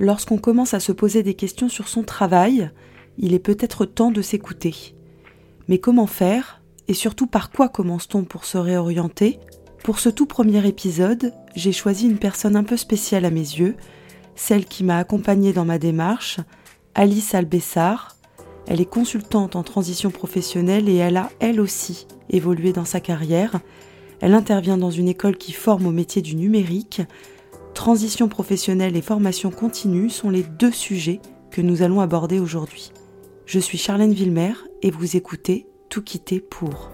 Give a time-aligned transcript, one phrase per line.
[0.00, 2.70] Lorsqu'on commence à se poser des questions sur son travail,
[3.18, 4.94] il est peut-être temps de s'écouter.
[5.66, 9.40] Mais comment faire et surtout par quoi commence-t-on pour se réorienter?
[9.82, 13.74] Pour ce tout premier épisode, j'ai choisi une personne un peu spéciale à mes yeux,
[14.36, 16.38] celle qui m'a accompagnée dans ma démarche,
[16.94, 18.16] Alice Albessard.
[18.68, 23.60] Elle est consultante en transition professionnelle et elle a, elle aussi, évolué dans sa carrière.
[24.20, 27.02] Elle intervient dans une école qui forme au métier du numérique.
[27.74, 31.20] Transition professionnelle et formation continue sont les deux sujets
[31.50, 32.92] que nous allons aborder aujourd'hui.
[33.46, 34.52] Je suis Charlène Villemer
[34.82, 36.90] et vous écoutez Tout quitter pour.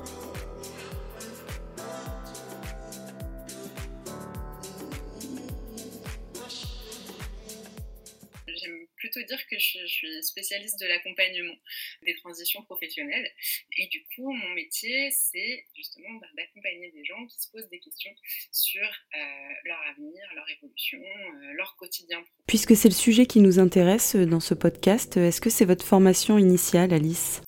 [9.21, 11.55] Dire que je, suis spécialiste de l'accompagnement
[12.03, 13.31] des transitions professionnelles.
[13.79, 17.81] Et du coup, mon métier, c'est justement bah, d'accompagner des gens qui se posent des
[17.81, 18.15] questions
[18.53, 19.19] sur euh,
[19.65, 22.25] leur avenir, leur évolution, euh, leur quotidien.
[22.47, 26.39] Puisque c'est le sujet qui nous intéresse dans ce podcast, est-ce que c'est votre formation
[26.39, 27.43] initiale, Alice?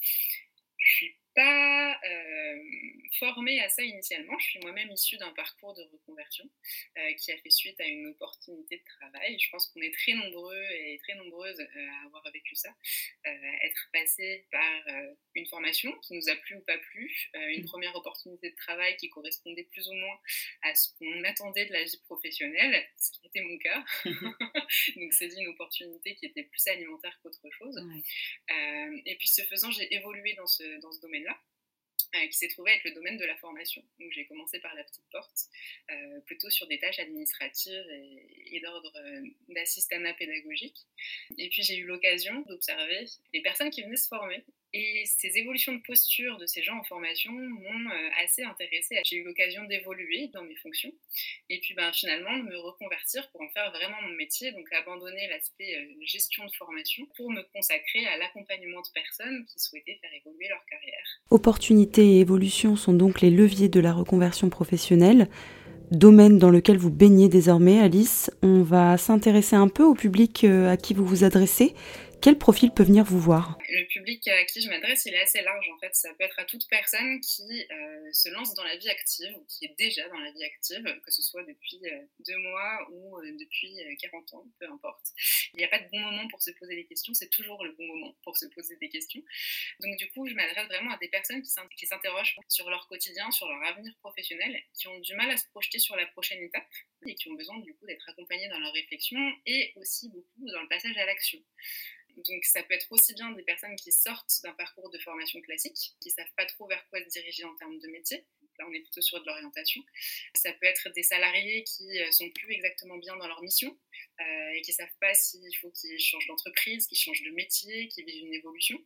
[0.78, 2.54] Je suis pas euh,
[3.18, 4.38] formée à ça initialement.
[4.38, 6.48] Je suis moi-même issue d'un parcours de reconversion
[6.96, 9.38] euh, qui a fait suite à une opportunité de travail.
[9.38, 12.70] Je pense qu'on est très nombreux et très nombreuses euh, à avoir vécu ça,
[13.26, 13.30] euh,
[13.62, 14.64] être passé par
[15.34, 17.66] une formation qui nous a plu ou pas plu, une mmh.
[17.66, 20.18] première opportunité de travail qui correspondait plus ou moins
[20.62, 23.84] à ce qu'on attendait de la vie professionnelle, ce qui était mon cas.
[24.96, 27.78] Donc c'est une opportunité qui était plus alimentaire qu'autre chose.
[28.48, 31.36] et puis ce faisant, j'ai évolué dans ce, dans ce domaine-là.
[32.14, 33.82] Euh, qui s'est trouvé être le domaine de la formation.
[34.10, 35.46] J'ai commencé par la petite porte,
[35.90, 37.86] euh, plutôt sur des tâches administratives
[38.52, 40.86] et, d'ordre euh, pédagogique.
[41.36, 44.44] Et puis j'ai eu l'occasion d'observer les personnes qui venaient se former
[44.76, 48.96] et ces évolutions de posture de ces gens en formation m'ont euh, assez intéressée.
[49.06, 50.92] J'ai eu l'occasion d'évoluer dans mes fonctions
[51.48, 55.28] et puis ben, finalement de me reconvertir pour en faire vraiment mon métier, donc abandonner
[55.28, 60.12] l'aspect euh, gestion de formation pour me consacrer à l'accompagnement de personnes qui souhaitaient faire
[60.12, 61.06] évoluer leur carrière.
[61.30, 65.28] Opportunités et évolution sont donc les leviers de la reconversion professionnelle
[65.90, 68.30] domaine dans lequel vous baignez désormais, Alice.
[68.42, 71.74] On va s'intéresser un peu au public euh, à qui vous vous adressez.
[72.22, 73.58] Quel profil peut venir vous voir?
[73.68, 75.94] Le public à qui je m'adresse, il est assez large en fait.
[75.94, 79.44] Ça peut être à toute personne qui euh, se lance dans la vie active ou
[79.44, 83.18] qui est déjà dans la vie active, que ce soit depuis euh, deux mois ou
[83.18, 85.06] euh, depuis 40 ans, peu importe.
[85.54, 87.72] Il n'y a pas de bon moment pour se poser des questions, c'est toujours le
[87.72, 89.22] bon moment pour se poser des questions.
[89.80, 93.48] Donc du coup, je m'adresse vraiment à des personnes qui s'interrogent sur leur quotidien, sur
[93.48, 96.66] leur avenir professionnel, qui ont du mal à se projeter sur la prochaine étape
[97.06, 100.62] et qui ont besoin du coup d'être accompagnés dans leur réflexion et aussi beaucoup dans
[100.62, 101.38] le passage à l'action.
[102.16, 105.94] Donc ça peut être aussi bien des personnes qui sortent d'un parcours de formation classique,
[106.00, 108.24] qui savent pas trop vers quoi se diriger en termes de métier.
[108.58, 109.82] Là, on est plutôt sur de l'orientation.
[110.34, 113.78] Ça peut être des salariés qui euh, sont plus exactement bien dans leur mission
[114.20, 118.06] euh, et qui savent pas s'il faut qu'ils changent d'entreprise, qu'ils changent de métier, qu'ils
[118.06, 118.82] vivent une évolution.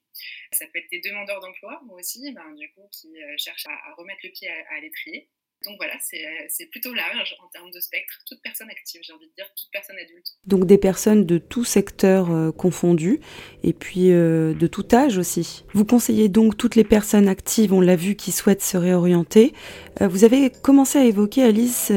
[0.52, 3.94] Ça peut être des demandeurs d'emploi, moi aussi, ben, du coup, qui euh, cherchent à,
[3.94, 5.28] remettre le pied à, à l'étrier.
[5.66, 8.18] Donc voilà, c'est plutôt large en termes de spectre.
[8.26, 10.26] Toute personne active, j'ai envie de dire, toute personne adulte.
[10.46, 13.20] Donc des personnes de tout secteur euh, confondus
[13.62, 15.64] et puis euh, de tout âge aussi.
[15.74, 19.52] Vous conseillez donc toutes les personnes actives, on l'a vu, qui souhaitent se réorienter.
[20.00, 21.92] Euh, vous avez commencé à évoquer, Alice,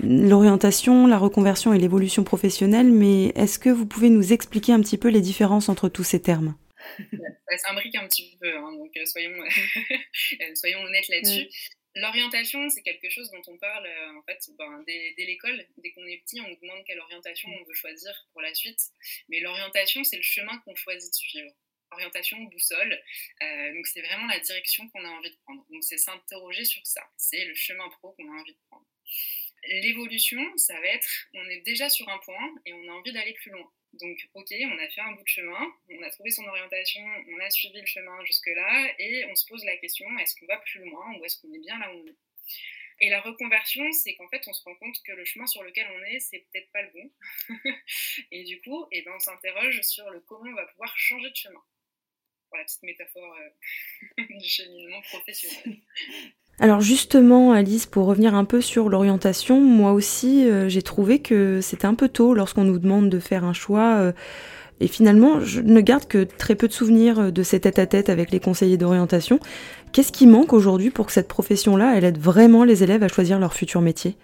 [0.00, 4.96] l'orientation, la reconversion et l'évolution professionnelle, mais est-ce que vous pouvez nous expliquer un petit
[4.96, 6.56] peu les différences entre tous ces termes?
[6.98, 9.34] Ça s'imbrique un petit peu, hein, donc soyons,
[10.54, 11.48] soyons honnêtes là-dessus.
[11.96, 15.64] L'orientation, c'est quelque chose dont on parle euh, en fait ben, dès, l'école.
[15.78, 18.80] Dès qu'on est petit, on nous demande quelle orientation on veut choisir pour la suite.
[19.28, 21.52] Mais l'orientation, c'est le chemin qu'on choisit de suivre.
[21.92, 23.00] Orientation, boussole.
[23.42, 25.64] Euh, donc c'est vraiment la direction qu'on a envie de prendre.
[25.70, 27.02] Donc c'est s'interroger sur ça.
[27.16, 28.86] C'est le chemin pro qu'on a envie de prendre.
[29.68, 33.32] L'évolution, ça va être, on est déjà sur un point et on a envie d'aller
[33.34, 33.70] plus loin.
[34.00, 37.38] Donc, ok, on a fait un bout de chemin, on a trouvé son orientation, on
[37.40, 40.84] a suivi le chemin jusque-là, et on se pose la question est-ce qu'on va plus
[40.84, 42.16] loin ou est-ce qu'on est bien là où on est?
[43.00, 45.86] Et la reconversion, c'est qu'en fait, on se rend compte que le chemin sur lequel
[45.90, 47.10] on est, c'est peut-être pas le bon.
[48.30, 51.36] et du coup, eh ben, on s'interroge sur le comment on va pouvoir changer de
[51.36, 51.62] chemin.
[52.48, 55.78] Pour la petite métaphore euh, du cheminement professionnel.
[56.60, 61.60] Alors justement, Alice, pour revenir un peu sur l'orientation, moi aussi, euh, j'ai trouvé que
[61.60, 63.96] c'était un peu tôt lorsqu'on nous demande de faire un choix.
[63.96, 64.12] Euh,
[64.80, 68.40] et finalement, je ne garde que très peu de souvenirs de ces tête-à-tête avec les
[68.40, 69.38] conseillers d'orientation.
[69.92, 73.38] Qu'est-ce qui manque aujourd'hui pour que cette profession-là, elle aide vraiment les élèves à choisir
[73.38, 74.16] leur futur métier?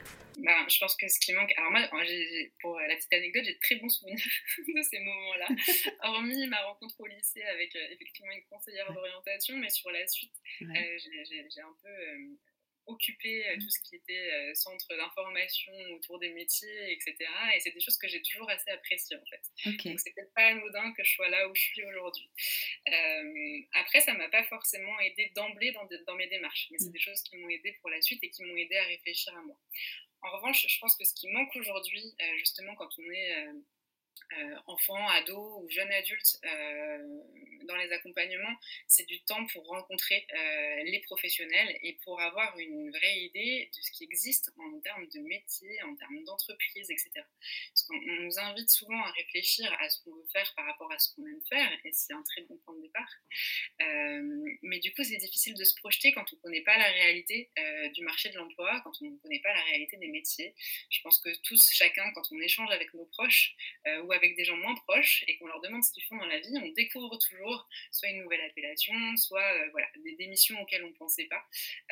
[0.42, 1.52] Ben, je pense que ce qui manque.
[1.56, 1.86] Alors, moi,
[2.60, 4.16] pour la petite anecdote, j'ai de très bons souvenirs
[4.58, 5.48] de ces moments-là.
[6.02, 10.34] Hormis ma rencontre au lycée avec euh, effectivement une conseillère d'orientation, mais sur la suite,
[10.62, 11.88] euh, j'ai un peu.
[11.88, 12.36] Euh,
[12.86, 17.14] occupé tout ce qui était centre d'information autour des métiers, etc.
[17.54, 19.88] Et c'est des choses que j'ai toujours assez appréciées en fait.
[19.88, 22.28] Donc c'est peut-être pas anodin que je sois là où je suis aujourd'hui.
[23.74, 26.92] après, ça m'a pas forcément aidé d'emblée dans, dans, mes démarches, mais c'est mmh.
[26.92, 29.42] des choses qui m'ont aidé pour la suite et qui m'ont aidé à réfléchir à
[29.42, 29.56] moi.
[30.22, 33.46] En revanche, je pense que ce qui manque aujourd'hui, justement, quand on est
[34.38, 36.98] euh, enfants, ados ou jeunes adultes euh,
[37.64, 38.54] dans les accompagnements,
[38.86, 43.82] c'est du temps pour rencontrer euh, les professionnels et pour avoir une vraie idée de
[43.82, 47.10] ce qui existe en termes de métier, en termes d'entreprise, etc.
[47.14, 50.98] Parce qu'on nous invite souvent à réfléchir à ce qu'on veut faire par rapport à
[50.98, 53.12] ce qu'on aime faire, et c'est un très bon point de départ.
[54.62, 57.50] mais du coup, c'est difficile de se projeter quand on ne connaît pas la réalité
[57.94, 60.54] du marché de l'emploi, quand on ne connaît pas la réalité des métiers.
[60.90, 63.56] Je pense que tous, chacun, quand on échange avec nos proches
[64.04, 66.38] ou avec des gens moins proches et qu'on leur demande ce qu'ils font dans la
[66.38, 70.88] vie, on découvre toujours soit une nouvelle appellation, soit euh, voilà, des démissions auxquelles on
[70.88, 71.42] ne pensait pas.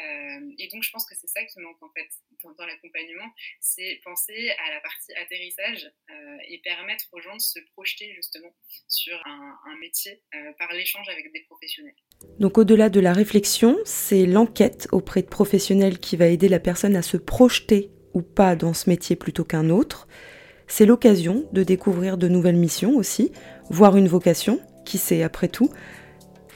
[0.00, 2.08] Euh, et donc je pense que c'est ça qui manque en fait
[2.42, 7.58] dans, l'accompagnement, c'est penser à la partie atterrissage euh, et permettre aux gens de se
[7.72, 8.54] projeter justement
[8.88, 10.20] sur un, métier
[10.58, 11.94] par l'échange avec des professionnels.
[12.40, 16.96] Donc au-delà de la réflexion, c'est l'enquête auprès de professionnels qui va aider la personne
[16.96, 20.08] à se projeter ou pas dans ce métier plutôt qu'un autre.
[20.68, 23.32] C'est l'occasion de découvrir de nouvelles missions aussi,
[23.70, 25.70] voire une vocation, qui sait après tout.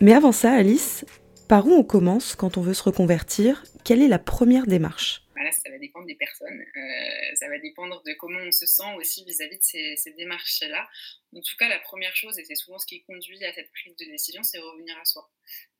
[0.00, 1.04] Mais avant ça, Alice,
[1.48, 3.64] par où on commence quand on veut se reconvertir?
[3.84, 5.22] Quelle est la première démarche?
[5.50, 9.24] Ça va dépendre des personnes, euh, ça va dépendre de comment on se sent aussi
[9.24, 10.88] vis-à-vis de ces démarches-là.
[11.36, 13.94] En tout cas, la première chose, et c'est souvent ce qui conduit à cette prise
[13.96, 15.28] de décision, c'est revenir à soi.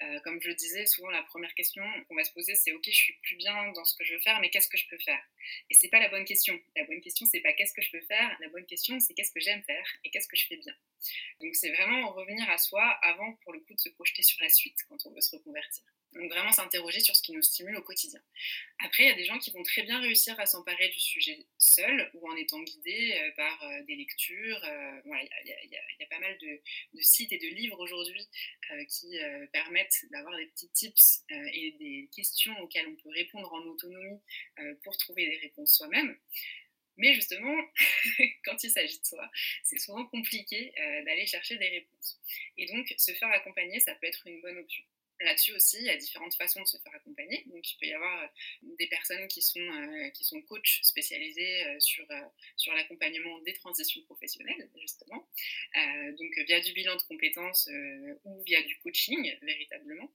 [0.03, 2.85] Euh, comme je le disais, souvent la première question qu'on va se poser, c'est ok,
[2.85, 4.99] je suis plus bien dans ce que je veux faire, mais qu'est-ce que je peux
[4.99, 5.23] faire?
[5.71, 6.59] Et c'est pas la bonne question.
[6.77, 8.37] La bonne question, c'est pas qu'est-ce que je peux faire.
[8.41, 10.75] La bonne question, c'est qu'est-ce que j'aime faire et qu'est-ce que je fais bien.
[11.41, 14.49] Donc c'est vraiment revenir à soi avant, pour le coup, de se projeter sur la
[14.49, 15.85] suite quand on veut se reconvertir.
[16.15, 18.21] Donc vraiment s'interroger sur ce qui nous stimule au quotidien.
[18.85, 21.47] Après, il y a des gens qui vont très bien réussir à s'emparer du sujet
[21.57, 24.61] seuls ou en étant guidés euh, par euh, des lectures.
[25.07, 26.61] il y, a pas mal de,
[27.01, 28.29] sites et de livres aujourd'hui
[28.89, 29.19] qui
[29.53, 29.62] permettent
[30.11, 34.21] d'avoir des petits tips euh, et des questions auxquelles on peut répondre en autonomie
[34.59, 36.17] euh, pour trouver des réponses soi-même.
[36.97, 37.57] Mais justement,
[38.45, 39.31] quand il s'agit de soi,
[39.63, 42.21] c'est souvent compliqué euh, d'aller chercher des réponses.
[42.59, 44.85] Et donc, se faire accompagner, ça peut être une bonne option.
[45.25, 47.45] Là-dessus aussi, il y a différentes façons de se faire accompagner.
[47.47, 48.29] Donc, il peut y avoir
[48.63, 52.07] des personnes qui sont, qui sont coachs spécialisés sur,
[52.57, 55.29] sur l'accompagnement des transitions professionnelles, justement.
[56.19, 57.69] donc, via du bilan de compétences
[58.25, 60.11] ou via du coaching, véritablement.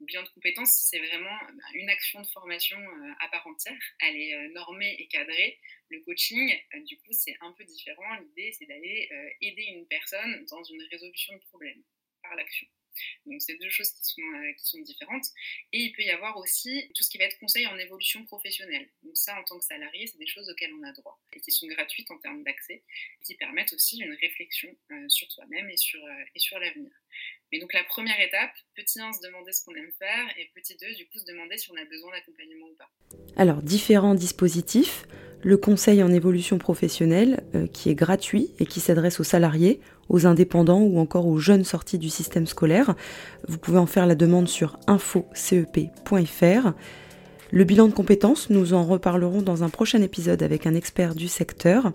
[0.00, 2.78] Le bilan de compétences, c'est vraiment bah, une action de formation
[3.20, 3.78] à part entière.
[4.00, 5.60] Elle est normée et cadrée.
[5.90, 6.52] Le coaching,
[6.86, 8.14] du coup, c'est un peu différent.
[8.20, 9.08] L'idée, c'est d'aller
[9.40, 11.82] aider une personne dans une résolution de problème
[12.22, 12.66] par l'action.
[13.26, 15.24] Donc c'est deux choses qui sont, euh, qui sont différentes.
[15.72, 18.88] Et il peut y avoir aussi tout ce qui va être conseil en évolution professionnelle.
[19.02, 21.52] Donc ça, en tant que salarié, c'est des choses auxquelles on a droit et qui
[21.52, 22.82] sont gratuites en termes d'accès,
[23.24, 26.92] qui permettent aussi une réflexion euh, sur soi-même et sur, euh, et sur l'avenir.
[27.52, 30.76] Mais donc la première étape, petit 1, se demander ce qu'on aime faire, et petit
[30.80, 32.90] 2, du coup, se demander si on a besoin d'accompagnement ou pas.
[33.36, 35.06] Alors, différents dispositifs.
[35.44, 37.42] Le conseil en évolution professionnelle,
[37.72, 41.98] qui est gratuit et qui s'adresse aux salariés, aux indépendants ou encore aux jeunes sortis
[41.98, 42.94] du système scolaire.
[43.48, 46.72] Vous pouvez en faire la demande sur infocep.fr.
[47.50, 51.26] Le bilan de compétences, nous en reparlerons dans un prochain épisode avec un expert du
[51.26, 51.92] secteur.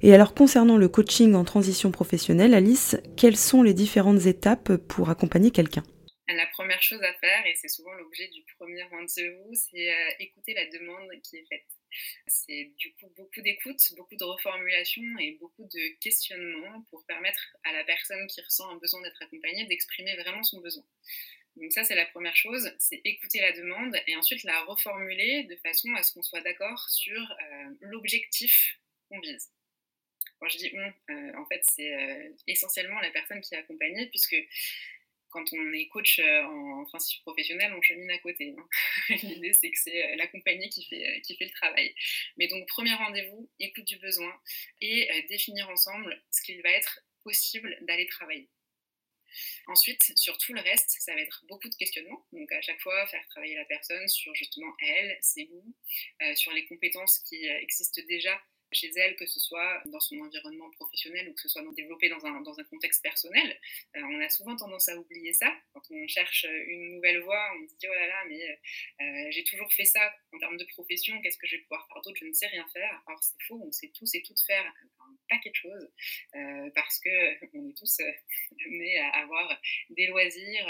[0.00, 5.10] Et alors concernant le coaching en transition professionnelle, Alice, quelles sont les différentes étapes pour
[5.10, 5.82] accompagner quelqu'un?
[6.28, 10.52] La première chose à faire, et c'est souvent l'objet du premier rendez-vous, c'est euh, écouter
[10.52, 11.66] la demande qui est faite.
[12.26, 17.72] C'est du coup beaucoup d'écoute, beaucoup de reformulation et beaucoup de questionnement pour permettre à
[17.72, 20.84] la personne qui ressent un besoin d'être accompagnée d'exprimer vraiment son besoin.
[21.56, 25.56] Donc ça, c'est la première chose, c'est écouter la demande et ensuite la reformuler de
[25.56, 29.50] façon à ce qu'on soit d'accord sur euh, l'objectif qu'on vise.
[30.38, 34.06] Quand je dis on, euh, en fait, c'est euh, essentiellement la personne qui est accompagnée
[34.06, 34.36] puisque
[35.30, 38.54] quand on est coach euh, en principe professionnel, on chemine à côté.
[38.56, 38.68] Hein.
[39.22, 41.94] L'idée, c'est que c'est la compagnie qui fait, qui fait le travail.
[42.38, 44.32] Mais donc, premier rendez-vous, écoute du besoin
[44.80, 48.48] et définir ensemble ce qu'il va être possible d'aller travailler.
[49.66, 52.24] Ensuite, sur tout le reste, ça va être beaucoup de questionnements.
[52.32, 55.74] Donc, à chaque fois, faire travailler la personne sur justement elle, ses goûts,
[56.36, 58.40] sur les compétences qui existent déjà
[58.72, 62.24] chez elle, que ce soit dans son environnement professionnel ou que ce soit développé dans
[62.26, 63.58] un, dans un contexte personnel.
[63.96, 65.52] Euh, on a souvent tendance à oublier ça.
[65.72, 68.58] Quand on cherche une nouvelle voie, on se dit oh là là, mais
[69.00, 72.02] euh, j'ai toujours fait ça en termes de profession, qu'est-ce que je vais pouvoir faire
[72.02, 72.16] d'autre?
[72.20, 73.02] Je ne sais rien faire.
[73.06, 74.72] Alors c'est faux, on sait tous et toutes faire
[75.28, 75.88] paquet de choses
[76.34, 77.10] euh, parce que
[77.56, 78.00] on est tous
[78.66, 80.66] amenés à avoir des loisirs,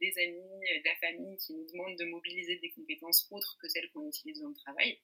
[0.00, 3.90] des amis, de la famille qui nous demandent de mobiliser des compétences autres que celles
[3.90, 4.98] qu'on utilise dans le travail.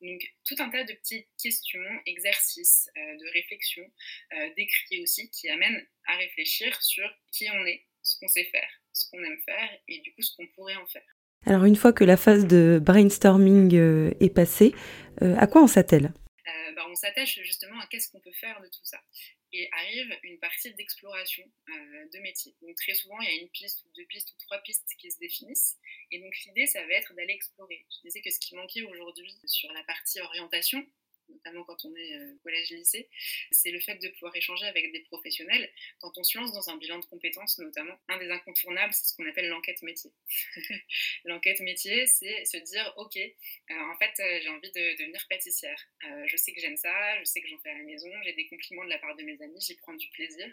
[0.00, 3.84] Donc tout un tas de petites questions, exercices, de réflexion,
[4.56, 9.10] d'écrits aussi qui amènent à réfléchir sur qui on est, ce qu'on sait faire, ce
[9.10, 11.02] qu'on aime faire et du coup ce qu'on pourrait en faire.
[11.46, 14.74] Alors une fois que la phase de brainstorming euh, est passée,
[15.22, 16.06] euh, à quoi on s'attelle?
[16.06, 16.25] euh,
[16.96, 18.98] On s'attache justement à qu'est-ce qu'on peut faire de tout ça.
[19.52, 22.56] Et arrive une partie d'exploration de métier.
[22.62, 25.10] Donc très souvent, il y a une piste ou deux pistes ou trois pistes qui
[25.10, 25.76] se définissent.
[26.10, 27.84] Et donc l'idée, ça va être d'aller explorer.
[27.90, 30.86] Je disais que ce qui manquait aujourd'hui sur la partie orientation,
[31.28, 33.08] notamment quand on est euh, collège-lycée,
[33.50, 35.70] c'est le fait de pouvoir échanger avec des professionnels.
[36.00, 39.16] Quand on se lance dans un bilan de compétences, notamment, un des incontournables, c'est ce
[39.16, 40.10] qu'on appelle l'enquête métier.
[41.24, 45.80] l'enquête métier, c'est se dire, OK, euh, en fait, euh, j'ai envie de, devenir pâtissière.
[46.26, 48.46] je sais que j'aime ça, je sais que j'en fais à la maison, j'ai des
[48.46, 50.46] compliments de la part de mes amis, j'y prends du plaisir.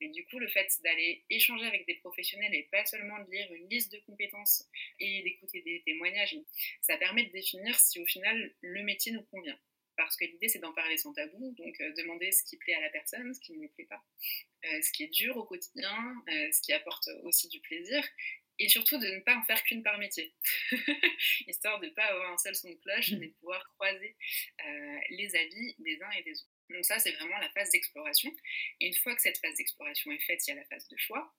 [0.00, 3.52] Mais du coup, le fait d'aller échanger avec des professionnels et pas seulement de lire
[3.52, 4.64] une liste de compétences
[5.00, 6.36] et d'écouter des témoignages,
[6.80, 9.58] ça permet de définir si au final le métier nous convient
[9.96, 12.80] parce que l'idée c'est d'en parler sans tabou, donc euh, demander ce qui plaît à
[12.80, 14.02] la personne, ce qui ne lui plaît pas,
[14.64, 18.06] euh, ce qui est dur au quotidien, euh, ce qui apporte aussi du plaisir,
[18.58, 20.32] et surtout de ne pas en faire qu'une par métier,
[21.46, 24.16] histoire de ne pas avoir un seul son de cloche, mais de pouvoir croiser
[25.10, 26.50] les avis des uns et des autres.
[26.70, 28.32] Donc ça c'est vraiment la phase d'exploration,
[28.80, 30.96] et une fois que cette phase d'exploration est faite, il y a la phase de
[30.96, 31.34] choix,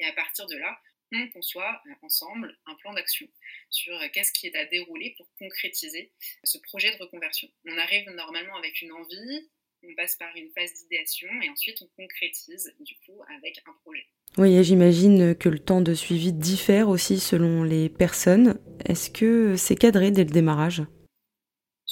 [0.00, 0.80] et à partir de là,
[1.12, 3.26] on conçoit euh, ensemble un plan d'action
[3.70, 6.12] sur euh, qu'est-ce qui est à dérouler pour concrétiser
[6.44, 7.48] ce projet de reconversion.
[7.66, 9.50] On arrive normalement avec une envie,
[9.82, 14.06] on passe par une phase d'idéation et ensuite on concrétise du coup avec un projet.
[14.38, 18.60] Oui, j'imagine que le temps de suivi diffère aussi selon les personnes.
[18.84, 20.82] Est-ce que c'est cadré dès le démarrage?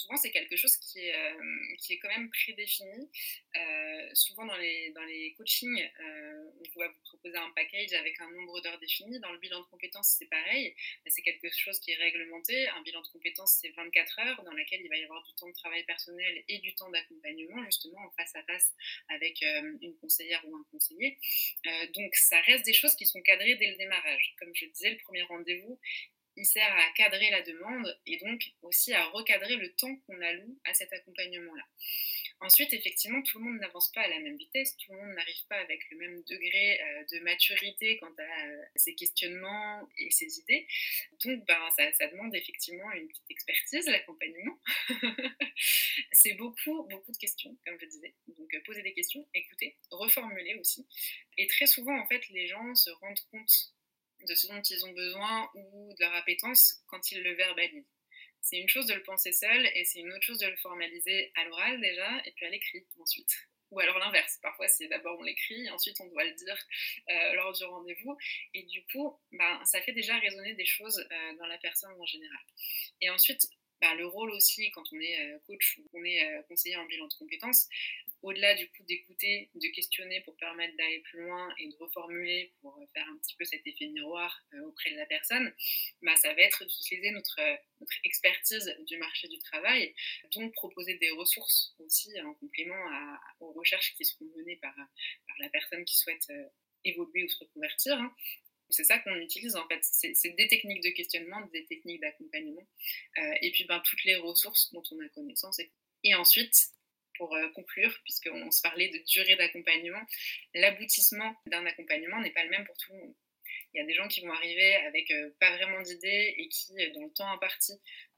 [0.05, 3.09] Souvent c'est quelque chose qui est, euh, qui quand même prédéfini.
[3.57, 8.21] Euh, souvent dans les, dans les coachings, euh, on va vous proposer un package avec
[8.21, 9.19] un nombre d'heures défini.
[9.21, 10.75] Dans le bilan de compétences, c'est pareil.
[11.07, 12.69] C'est quelque chose qui est réglementé.
[12.69, 15.49] Un bilan de compétences, c'est 24 heures dans laquelle il va y avoir du temps
[15.49, 18.75] de travail personnel et du temps d'accompagnement, justement en face à face
[19.09, 21.19] avec une conseillère ou un conseiller.
[21.95, 24.35] donc ça reste des choses qui sont cadrées dès le démarrage.
[24.39, 25.79] Comme je disais, le premier rendez-vous,
[26.37, 30.59] il sert à cadrer la demande et donc aussi à recadrer le temps qu'on alloue
[30.64, 31.64] à cet accompagnement-là.
[32.41, 35.47] Ensuite, effectivement, tout le monde n'avance pas à la même vitesse, tout le monde n'arrive
[35.49, 40.41] pas avec le même degré euh, de maturité quant à euh, ses questionnements et ses
[40.41, 40.67] idées.
[41.25, 44.59] Donc, ben, ça, demande effectivement une petite expertise, l'accompagnement.
[46.12, 48.14] C'est beaucoup, beaucoup de questions, comme je disais.
[48.26, 50.87] Donc, euh, poser des questions, écouter, reformuler aussi.
[51.38, 53.74] Et très souvent, en fait, les gens se rendent compte
[54.28, 57.88] de ce dont ils ont besoin ou de leur appétence quand ils le verbalisent.
[58.40, 61.33] C'est une chose de le penser seul et c'est une autre chose de le formaliser
[61.37, 63.31] à l'oral déjà et puis à l'écrit ensuite.
[63.71, 66.59] Ou alors l'inverse, parfois c'est d'abord on l'écrit, ensuite on doit le dire
[67.09, 68.16] euh, lors du rendez-vous
[68.52, 72.07] et du coup ben, ça fait déjà résonner des choses euh, dans la personne en
[72.07, 72.45] général.
[73.00, 73.49] Et ensuite
[73.81, 77.07] bah, le rôle aussi quand on est euh, coach ou qu'on est conseiller en bilan
[77.07, 77.69] de compétences,
[78.25, 82.78] au-delà du coup d'écouter, de questionner pour permettre d'aller plus loin et de reformuler pour
[82.78, 85.54] euh, faire un petit peu cet effet miroir euh, auprès de la personne,
[86.00, 87.38] bah, ça va être d'utiliser notre,
[88.02, 89.95] expertise du marché du travail,
[90.33, 92.83] donc proposer des ressources aussi en complément
[93.40, 94.75] aux recherches qui seront menées par,
[95.38, 96.47] la personne qui souhaite euh,
[96.85, 97.99] évoluer ou se reconvertir.
[97.99, 98.14] Hein.
[98.71, 102.66] C'est ça qu'on utilise en fait, c'est des techniques de questionnement, des techniques d'accompagnement,
[103.40, 105.61] et puis ben, toutes les ressources dont on a connaissance.
[106.02, 106.54] et ensuite,
[107.16, 110.02] pour euh, conclure, puisqu'on se parlait de durée d'accompagnement,
[110.54, 113.14] l'aboutissement d'un accompagnement n'est pas le même pour tout le monde.
[113.73, 116.73] Il y a des gens qui vont arriver avec euh, pas vraiment d'idées et qui,
[116.92, 117.73] dans le temps imparti,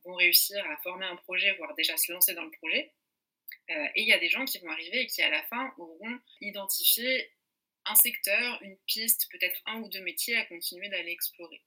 [0.05, 2.93] vont réussir à former un projet, voire déjà se lancer dans le projet.
[3.71, 5.73] Euh, et il y a des gens qui vont arriver et qui, à la fin,
[5.79, 7.31] auront identifié
[7.87, 11.63] un secteur, une piste, peut-être un ou deux métiers à continuer d'aller explorer.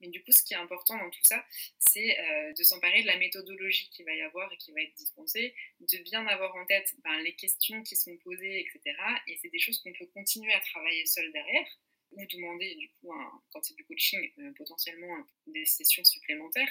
[0.00, 1.44] Mais du coup, ce qui est important dans tout ça,
[1.78, 4.94] c'est euh, de s'emparer de la méthodologie qu'il va y avoir et qui va être
[4.94, 8.96] dispensée, de bien avoir en tête ben, les questions qui sont posées, etc.
[9.26, 11.66] Et c'est des choses qu'on peut continuer à travailler seul derrière
[12.12, 13.12] ou demander du coup
[13.50, 16.70] quand c'est du coaching euh, potentiellement des sessions supplémentaires.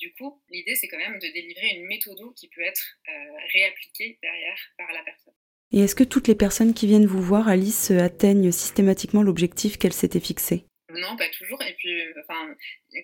[0.00, 4.18] Du coup, l'idée c'est quand même de délivrer une méthode qui peut être euh, réappliquée
[4.22, 5.34] derrière par la personne.
[5.72, 9.92] Et est-ce que toutes les personnes qui viennent vous voir, Alice, atteignent systématiquement l'objectif qu'elles
[9.92, 10.64] s'étaient fixé?
[10.92, 11.62] Non, pas toujours.
[11.62, 12.54] Et puis, enfin,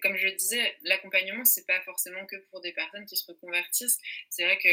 [0.02, 3.98] comme je disais, l'accompagnement, c'est pas forcément que pour des personnes qui se reconvertissent.
[4.30, 4.68] C'est vrai que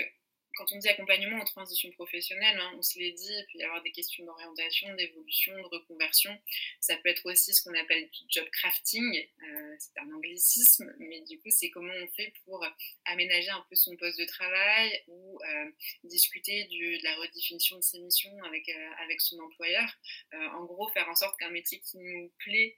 [0.56, 3.64] quand on dit accompagnement en transition professionnelle, hein, on se l'est dit, il peut y
[3.64, 6.38] avoir des questions d'orientation, d'évolution, de reconversion.
[6.80, 9.04] Ça peut être aussi ce qu'on appelle du job crafting,
[9.44, 12.66] euh, c'est un anglicisme, mais du coup, c'est comment on fait pour
[13.06, 15.72] aménager un peu son poste de travail ou euh,
[16.04, 19.90] discuter de la redéfinition de ses missions avec, euh, avec son employeur.
[20.34, 22.78] en gros, faire en sorte qu'un métier qui nous plaît,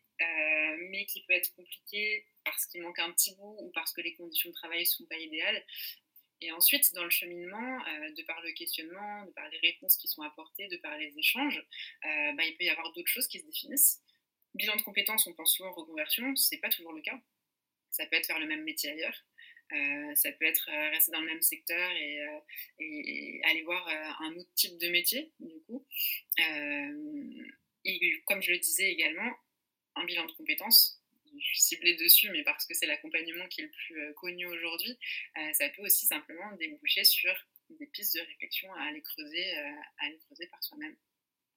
[0.89, 4.15] mais qui peut être compliqué parce qu'il manque un petit bout ou parce que les
[4.15, 5.65] conditions de travail ne sont pas idéales,
[6.41, 10.07] et ensuite, dans le cheminement, euh, de par le questionnement, de par les réponses qui
[10.07, 13.39] sont apportées, de par les échanges, euh, bah, il peut y avoir d'autres choses qui
[13.39, 14.01] se définissent.
[14.53, 17.19] Bilan de compétences, on pense souvent reconversion, ce n'est pas toujours le cas.
[17.91, 19.25] Ça peut être faire le même métier ailleurs.
[19.71, 22.19] Euh, ça peut être rester dans le même secteur et,
[22.79, 23.87] et aller voir
[24.19, 25.85] un autre type de métier, du coup.
[27.85, 29.31] et comme je le disais également,
[29.95, 31.01] un bilan de compétences,
[31.39, 34.45] je suis ciblée dessus, mais parce que c'est l'accompagnement qui est le plus euh, connu
[34.45, 34.97] aujourd'hui,
[35.37, 37.33] euh, ça peut aussi simplement déboucher sur
[37.69, 40.95] des pistes de réflexion à aller creuser, euh, à aller creuser par soi-même.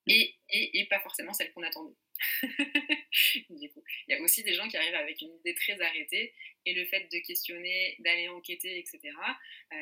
[0.06, 1.94] Et, et, et, pas forcément celle qu'on attendait.
[3.50, 6.32] du coup, il y a aussi des gens qui arrivent avec une idée très arrêtée
[6.64, 9.00] et le fait de questionner, d'aller enquêter, etc.,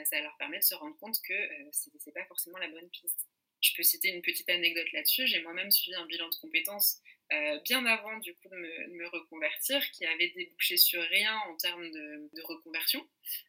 [0.05, 3.29] ça leur permet de se rendre compte que ce c'est pas forcément la bonne piste.
[3.61, 5.29] Je peux citer une petite anecdote là-dessus.
[5.29, 7.01] J'ai moi-même suivi un bilan de compétences
[7.33, 11.91] euh, bien avant du coup de me, reconvertir, qui avait débouché sur rien en termes
[11.91, 13.01] de, reconversion.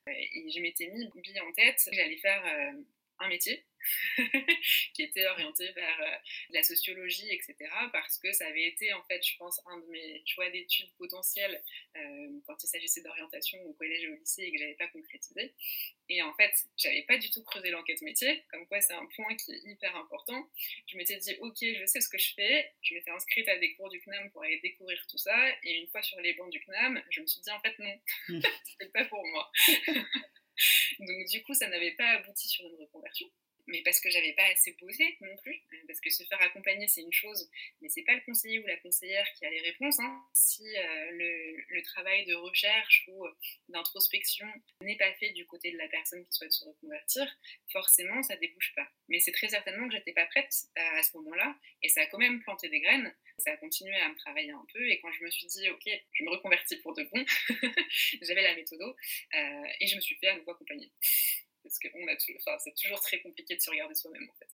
[0.08, 2.82] Euh, et je m'étais mis bille en tête, j'allais faire euh,
[3.20, 3.66] un métier
[4.94, 6.16] qui était orienté vers euh,
[6.52, 7.56] la sociologie, etc.
[7.92, 11.62] Parce que ça avait été, en fait, je pense, un de mes choix d'études potentiels
[11.96, 15.54] euh, quand il s'agissait d'orientation au collège et au lycée et que j'avais pas concrétisé.
[16.10, 19.36] Et en fait, j'avais pas du tout creusé l'enquête métier, comme quoi c'est un point
[19.36, 20.50] qui est hyper important.
[20.88, 22.72] Je m'étais dit, ok, je sais ce que je fais.
[22.82, 25.36] Je m'étais inscrite à des cours du CNAM pour aller découvrir tout ça.
[25.64, 28.00] Et une fois sur les bancs du CNAM, je me suis dit, en fait, non,
[28.30, 28.42] hmm.
[28.80, 29.52] c'est pas pour moi.
[31.00, 33.30] Donc du coup, ça n'avait pas abouti sur une reconversion
[33.68, 35.62] mais parce que j'avais pas assez bossé non plus.
[35.74, 37.50] Euh, parce que se faire accompagner, c'est une chose,
[37.82, 40.00] mais c'est pas le conseiller ou la conseillère qui a les réponses.
[40.00, 40.24] Hein.
[40.34, 43.32] Si euh, le, travail de recherche ou euh,
[43.70, 44.48] d'introspection
[44.82, 47.26] n'est pas fait du côté de la personne qui souhaite se reconvertir,
[47.72, 48.88] forcément, ça débouche pas.
[49.08, 52.18] Mais c'est très certainement que j'étais pas prête à, ce moment-là, et ça a quand
[52.18, 53.14] même planté des graines.
[53.38, 55.90] Ça a continué à me travailler un peu, et quand je me suis dit, ok,
[56.12, 57.26] je me reconvertis pour de bon,
[58.22, 58.96] j'avais la méthode,
[59.80, 60.92] et je me suis fait accompagner
[61.68, 61.88] parce que
[62.64, 64.48] c'est toujours très compliqué de se regarder soi-même en fait.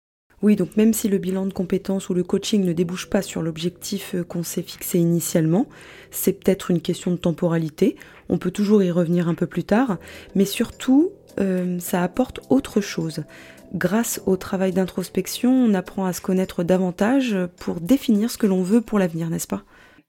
[0.42, 3.42] Oui, donc même si le bilan de compétences ou le coaching ne débouche pas sur
[3.42, 5.68] l'objectif euh, qu'on s'est fixé initialement,
[6.10, 7.96] c'est peut-être une question de temporalité,
[8.28, 9.98] on peut toujours y revenir un peu plus tard,
[10.34, 13.24] mais surtout, euh, ça apporte autre chose.
[13.72, 18.62] Grâce au travail d'introspection, on apprend à se connaître davantage pour définir ce que l'on
[18.62, 19.64] veut pour l'avenir, n'est-ce pas?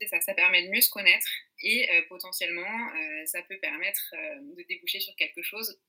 [0.10, 1.28] Ça, ça permet de mieux se connaître
[1.64, 2.90] et euh, potentiellement,
[3.26, 4.12] ça peut permettre
[4.42, 5.80] de déboucher sur quelque chose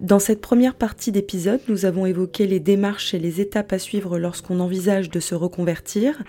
[0.00, 4.18] Dans cette première partie d'épisode, nous avons évoqué les démarches et les étapes à suivre
[4.18, 6.22] lorsqu'on envisage de se reconvertir,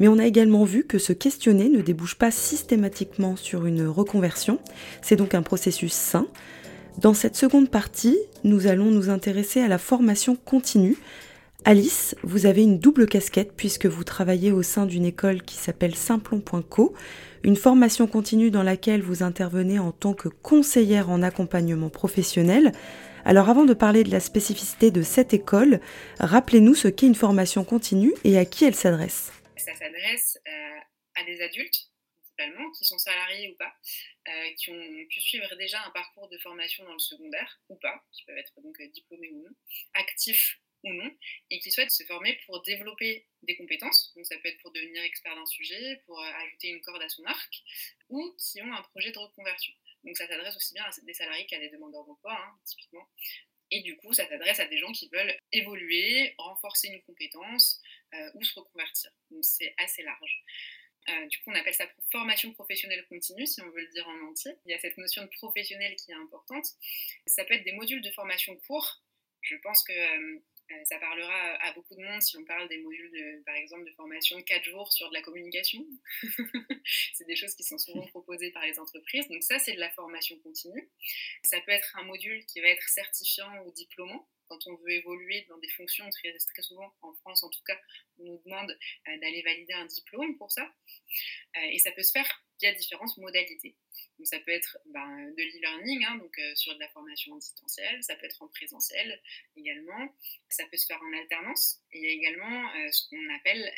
[0.00, 4.58] mais on a également vu que se questionner ne débouche pas systématiquement sur une reconversion,
[5.02, 6.26] c'est donc un processus sain.
[6.98, 10.96] Dans cette seconde partie, nous allons nous intéresser à la formation continue.
[11.64, 15.94] Alice, vous avez une double casquette puisque vous travaillez au sein d'une école qui s'appelle
[15.94, 16.92] Simplon.co
[17.44, 22.72] une formation continue dans laquelle vous intervenez en tant que conseillère en accompagnement professionnel.
[23.24, 25.80] Alors avant de parler de la spécificité de cette école,
[26.18, 29.32] rappelez-nous ce qu'est une formation continue et à qui elle s'adresse.
[29.56, 31.88] Ça s'adresse euh, à des adultes
[32.36, 33.72] principalement, qui sont salariés ou pas,
[34.28, 38.02] euh, qui ont pu suivre déjà un parcours de formation dans le secondaire ou pas,
[38.12, 39.54] qui peuvent être donc diplômés ou non,
[39.94, 41.10] actifs ou non,
[41.50, 44.12] et qui souhaitent se former pour développer des compétences.
[44.16, 47.08] Donc ça peut être pour devenir expert d'un sujet, pour euh, ajouter une corde à
[47.08, 47.62] son arc,
[48.08, 49.72] ou qui ont un projet de reconversion.
[50.04, 53.06] Donc ça s'adresse aussi bien à des salariés qu'à des demandeurs d'emploi, hein, typiquement.
[53.70, 57.80] Et du coup, ça s'adresse à des gens qui veulent évoluer, renforcer une compétence
[58.14, 59.10] euh, ou se reconvertir.
[59.30, 60.44] Donc c'est assez large.
[61.08, 64.28] Euh, du coup, on appelle ça formation professionnelle continue, si on veut le dire en
[64.28, 64.52] entier.
[64.66, 66.66] Il y a cette notion de professionnel qui est importante.
[67.26, 69.02] Ça peut être des modules de formation courts.
[69.40, 69.92] Je pense que
[70.84, 73.90] ça parlera à beaucoup de monde si on parle des modules, de, par exemple, de
[73.92, 75.84] formation de 4 jours sur de la communication.
[77.14, 79.28] c'est des choses qui sont souvent proposées par les entreprises.
[79.28, 80.90] Donc ça, c'est de la formation continue.
[81.42, 85.46] Ça peut être un module qui va être certifiant ou diplômant quand on veut évoluer
[85.48, 87.78] dans des fonctions, très, très souvent en France en tout cas,
[88.18, 88.70] on nous demande
[89.08, 90.70] euh, d'aller valider un diplôme pour ça.
[91.56, 93.74] Euh, et ça peut se faire différentes modalités.
[94.18, 97.38] Donc ça peut être ben, de l'e-learning, hein, donc euh, sur de la formation en
[97.38, 99.20] distanciel, ça peut être en présentiel
[99.56, 100.14] également,
[100.48, 101.80] ça peut se faire en alternance.
[101.92, 103.72] Et il y a également ce qu'on appelle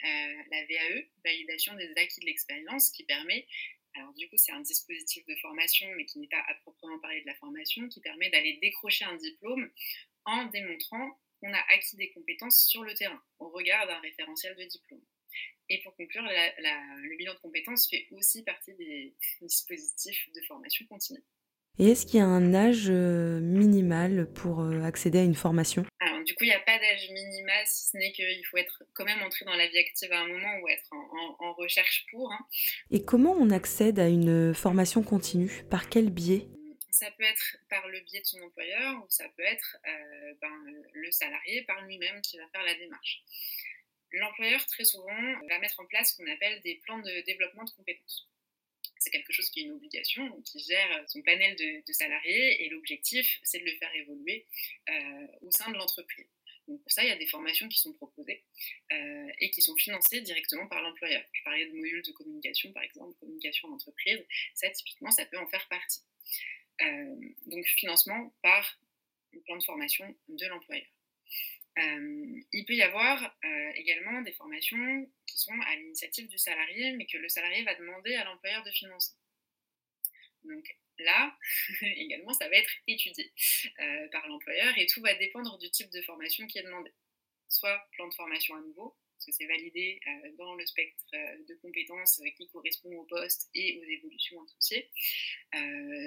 [0.51, 3.47] la VAE, validation des acquis de l'expérience, qui permet
[3.95, 7.23] Alors du coup, c'est un dispositif de formation, mais qui n'est pas à proprement parler
[7.23, 9.71] de la formation, qui permet d'aller décrocher un diplôme
[10.25, 14.65] en démontrant qu'on a acquis des compétences sur le terrain, au regard d'un référentiel de
[14.65, 15.04] diplôme.
[15.69, 21.23] Et pour conclure, le bilan de compétences fait aussi partie des dispositifs de formation continue.
[21.79, 25.85] Et est-ce qu'il y a un âge euh, minimal pour euh, accéder à une formation?
[25.99, 28.85] Alors, du coup, il n'y a pas d'âge minimal, si ce n'est qu'il faut être
[28.93, 32.31] quand même entré dans la vie active à un moment ou être en, recherche pour.
[32.33, 32.47] Hein.
[32.91, 35.65] Et comment on accède à une formation continue?
[35.69, 36.47] Par quel biais?
[36.91, 40.83] Ça peut être par le biais de son employeur ou ça peut être euh, ben,
[40.93, 43.25] le salarié par lui-même qui va faire la démarche.
[44.17, 47.71] L'employeur, très souvent, va mettre en place ce qu'on appelle des plans de développement de
[47.71, 48.29] compétences
[49.05, 53.39] c'est quelque chose qui est une obligation, qui gère son panel de, salariés et l'objectif,
[53.43, 54.47] c'est de le faire évoluer
[54.89, 56.27] euh, au sein de l'entreprise.
[56.67, 58.43] Donc pour ça, il y a des formations qui sont proposées
[58.93, 61.23] euh, et qui sont financées directement par l'employeur.
[61.33, 64.25] Je parlais de modules de communication, par exemple, communication d'entreprise.
[64.55, 66.01] Ça, typiquement, ça peut en faire partie.
[66.81, 67.15] Euh,
[67.47, 68.81] donc financement par
[69.33, 70.87] le plan de formation de l'employeur.
[71.79, 76.93] Euh, il peut y avoir euh, également des formations qui sont à l'initiative du salarié,
[76.93, 79.13] mais que le salarié va demander à l'employeur de financer.
[80.45, 80.65] Donc
[80.99, 81.37] là,
[81.83, 83.33] également, ça va être étudié
[83.81, 86.93] euh, par l'employeur et tout va dépendre du type de formation qui est demandé.
[87.49, 90.01] Soit plan de formation à nouveau, parce que c'est validé
[90.39, 94.91] dans le spectre de compétences qui correspond au poste et aux évolutions associées,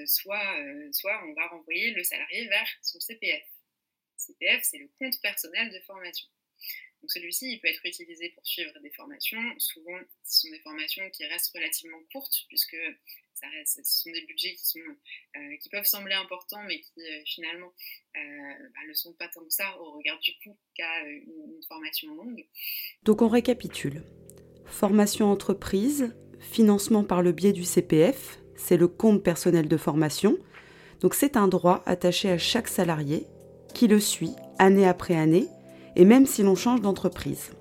[0.07, 0.57] soit,
[0.91, 3.43] soit on va renvoyer le salarié vers son CPF.
[4.27, 6.27] CPF, c'est le compte personnel de formation.
[7.01, 9.41] Donc celui-ci, il peut être utilisé pour suivre des formations.
[9.59, 12.77] Souvent, ce sont des formations qui restent relativement courtes, puisque
[13.65, 17.71] ce sont des budgets euh, qui peuvent sembler importants, mais qui euh, finalement
[18.15, 18.19] euh,
[18.73, 22.45] bah, ne sont pas tant que ça au regard du coût qu'a une, formation longue.
[23.03, 24.03] Donc on récapitule.
[24.65, 30.37] Formation entreprise, financement par le biais du CPF, c'est le compte personnel de formation.
[31.01, 33.27] Donc c'est un droit attaché à chaque salarié
[33.77, 35.45] qui le suit année après année,
[35.95, 37.51] et même si l'on change d'entreprise.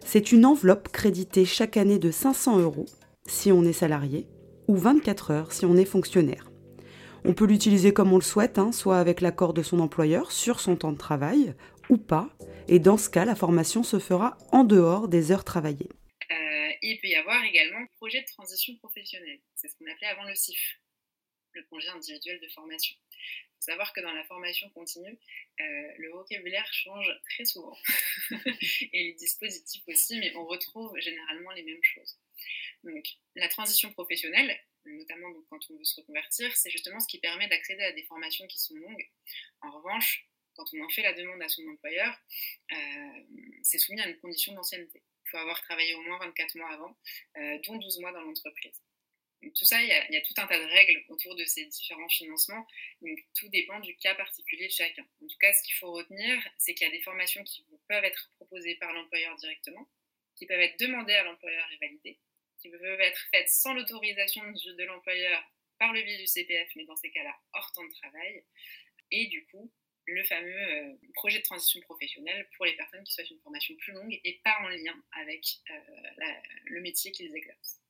[0.00, 2.86] C'est une enveloppe créditée chaque année de 500 euros
[3.26, 4.26] si on est salarié,
[4.66, 6.50] ou 24 heures si on est fonctionnaire.
[7.26, 10.58] On peut l'utiliser comme on le souhaite, hein, soit avec l'accord de son employeur sur
[10.58, 11.54] son temps de travail,
[11.90, 12.30] ou pas,
[12.66, 15.90] et dans ce cas, la formation se fera en dehors des heures travaillées.
[16.30, 20.08] Euh, il peut y avoir également un projet de transition professionnelle, c'est ce qu'on appelait
[20.08, 20.80] avant le CIF,
[21.52, 22.96] le projet individuel de formation
[23.62, 25.18] savoir que dans la formation continue,
[25.60, 27.76] euh, le vocabulaire change très souvent.
[28.92, 32.18] et les dispositifs aussi, mais on retrouve généralement les mêmes choses.
[32.84, 33.04] Donc,
[33.36, 37.82] la transition professionnelle, notamment quand on veut se reconvertir, c'est justement ce qui permet d'accéder
[37.84, 39.08] à des formations qui sont longues.
[39.60, 42.14] En revanche, quand on en fait la demande à son employeur,
[42.72, 42.76] euh,
[43.62, 45.02] c'est soumis à une condition d'ancienneté.
[45.26, 46.98] Il faut avoir travaillé au moins 24 mois avant,
[47.38, 48.82] euh, dont 12 mois dans l'entreprise
[49.50, 52.66] tout ça, il y, a, tout un tas de règles autour de ces différents financements.
[53.34, 55.04] Tout dépend du cas particulier de chacun.
[55.22, 58.04] En tout cas, ce qu'il faut retenir, c'est qu'il y a des formations qui peuvent
[58.04, 59.88] être proposées par l'employeur directement,
[60.36, 62.18] qui peuvent être demandées à l'employeur et validées,
[62.60, 65.42] qui peuvent être faites sans l'autorisation de l'employeur
[65.78, 68.44] par le biais du CPF, mais dans ces cas-là, hors temps de travail.
[69.10, 69.72] Et du coup,
[70.06, 73.92] le fameux euh, projet de transition professionnelle pour les personnes qui souhaitent une formation plus
[73.92, 75.74] longue et pas en lien avec euh,
[76.66, 77.81] le métier qu'ils exercent.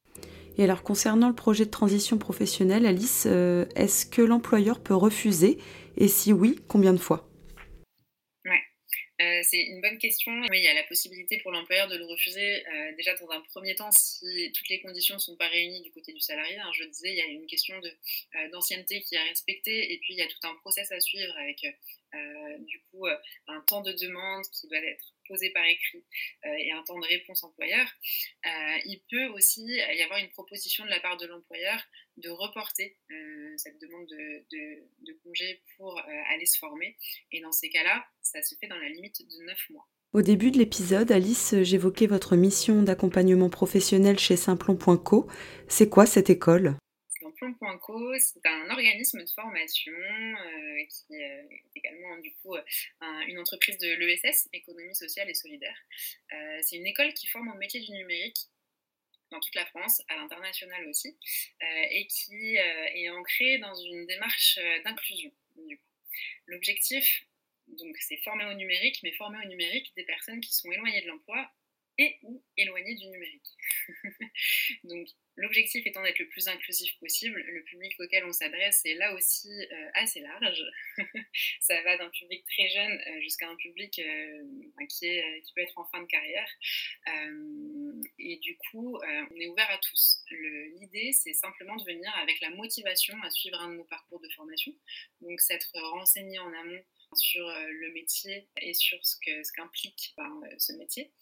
[0.58, 5.58] Et alors concernant le projet de transition professionnelle, Alice, euh, est-ce que l'employeur peut refuser
[5.96, 7.28] Et si oui, combien de fois
[9.20, 10.32] euh, c'est une bonne question.
[10.50, 13.40] Oui, il y a la possibilité pour l'employeur de le refuser euh, déjà dans un
[13.42, 16.58] premier temps si toutes les conditions ne sont pas réunies du côté du salarié.
[16.58, 17.80] Hein, je disais, il y a une question
[18.50, 21.64] d'ancienneté qui est respectée et puis il y a tout un process à suivre avec
[22.66, 23.06] du coup
[23.46, 26.04] un temps de demande qui doit être posé par écrit
[26.46, 27.86] euh, et un temps de réponse employeur,
[28.46, 31.80] euh, il peut aussi y avoir une proposition de la part de l'employeur
[32.18, 36.96] de reporter euh, cette demande de, congé pour aller se former.
[37.30, 39.88] Et dans ces cas-là, ça se fait dans la limite de 9 mois.
[40.12, 45.26] Au début de l'épisode, Alice, j'évoquais votre mission d'accompagnement professionnel chez Simplon.co.
[45.68, 46.76] C'est quoi cette école?
[47.42, 52.54] Plan.co, c'est un organisme de formation euh, qui euh, est également du coup
[53.26, 55.76] une entreprise de l'ESS, économie sociale et solidaire.
[56.32, 58.46] Euh, c'est une école qui forme au métier du numérique
[59.32, 61.16] dans toute la France, à l'international aussi,
[61.90, 65.32] et qui est ancrée dans une démarche d'inclusion.
[66.46, 67.24] L'objectif,
[67.66, 71.08] donc, c'est former au numérique, mais former au numérique des personnes qui sont éloignées de
[71.08, 71.50] l'emploi
[72.22, 73.50] ou éloignées du numérique.
[74.84, 79.14] donc, L'objectif étant d'être le plus inclusif possible, le public auquel on s'adresse est là
[79.14, 80.62] aussi euh, assez large.
[81.60, 84.42] ça va d'un public très jeune euh, jusqu'à un public euh,
[84.90, 86.48] qui, est, qui peut être en fin de carrière.
[88.18, 88.98] et du coup,
[89.30, 90.22] on est ouvert à tous.
[90.78, 94.28] L'idée, c'est simplement de venir avec la motivation à suivre un de nos parcours de
[94.36, 94.72] formation.
[95.22, 96.84] Donc, s'être renseigné en amont
[97.14, 101.12] sur euh, le métier et sur ce que ce qu'implique ben, euh, ce métier,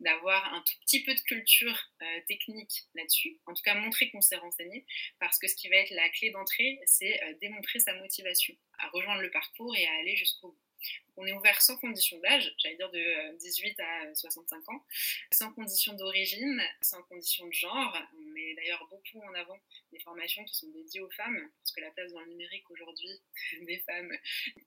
[0.00, 4.20] d'avoir un tout petit peu de culture euh, technique là-dessus, en tout cas montrer qu'on
[4.20, 4.86] s'est renseigné,
[5.18, 9.22] parce que ce qui va être la clé d'entrée, c'est démontrer sa motivation à rejoindre
[9.22, 10.69] le parcours et à aller jusqu'au bout.
[11.16, 14.84] On est ouvert sans condition d'âge, j'allais dire de 18 à 65 ans,
[15.32, 17.98] sans condition d'origine, sans condition de genre.
[18.16, 19.58] On met d'ailleurs beaucoup en avant
[19.92, 23.20] des formations qui sont dédiées aux femmes, parce que la place dans le numérique aujourd'hui
[23.62, 24.16] des femmes,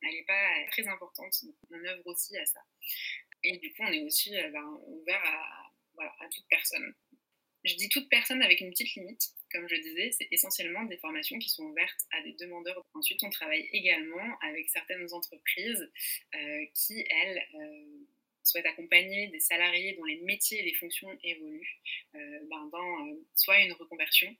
[0.01, 1.33] elle n'est pas très importante.
[1.71, 2.61] on œuvre aussi à ça.
[3.43, 5.23] Et du coup, on est aussi euh, ben, ouvert
[5.97, 6.93] à toute personne.
[7.63, 9.29] Je dis toute personne avec une petite limite.
[9.53, 12.83] Comme je disais, c'est essentiellement des formations qui sont ouvertes à des demandeurs.
[12.95, 15.91] Ensuite, on travaille également avec certaines entreprises
[16.35, 17.85] euh, qui, elles, euh,
[18.41, 21.81] souhaitent accompagner des salariés dont les métiers et les fonctions évoluent
[22.15, 24.35] euh, ben, dans soit une reconversion,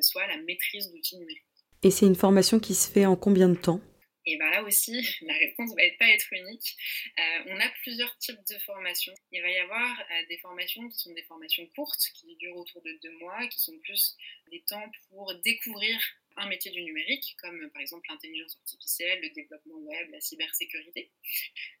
[0.00, 1.42] soit la maîtrise d'outils numériques.
[1.82, 3.80] Et c'est une formation qui se fait en combien de temps?
[4.24, 6.76] Et bien là aussi, la réponse ne va pas être unique.
[7.18, 9.14] Euh, on a plusieurs types de formations.
[9.32, 12.82] Il va y avoir euh, des formations qui sont des formations courtes, qui durent autour
[12.82, 14.16] de deux mois, qui sont plus
[14.50, 15.98] des temps pour découvrir
[16.36, 21.10] un métier du numérique, comme par exemple l'intelligence artificielle, le développement web, la cybersécurité.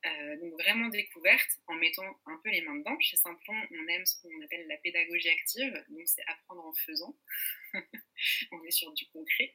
[0.06, 2.98] Euh, donc vraiment découverte en mettant un peu les mains dedans.
[3.00, 7.16] Chez Simplon, on aime ce qu'on appelle la pédagogie active, donc c'est apprendre en faisant.
[8.52, 9.54] on est sur du concret.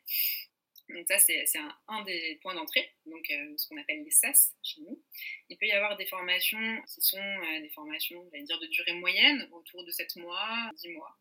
[0.89, 1.45] Donc ça, c'est
[1.88, 5.04] un, des points d'entrée, donc euh, ce qu'on appelle les SAS chez nous.
[5.50, 9.50] Il peut y avoir des formations qui sont euh, des formations, dire, de durée moyenne,
[9.52, 11.17] autour de 7 mois, 10 mois,